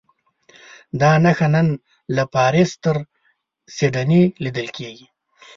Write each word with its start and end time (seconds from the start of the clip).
دا 1.01 1.11
نښه 1.23 1.47
نن 1.53 1.67
له 2.15 2.23
پاریس 2.33 2.71
تر 2.83 2.97
سیډني 3.75 4.23
لیدل 4.43 4.67
کېږي. 4.77 5.07